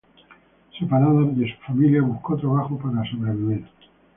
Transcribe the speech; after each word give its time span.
Separada 0.79 1.25
de 1.31 1.53
su 1.55 1.61
familia 1.63 2.01
buscó 2.01 2.35
trabajo 2.35 2.75
para 2.75 3.07
sobrevivir. 3.11 3.67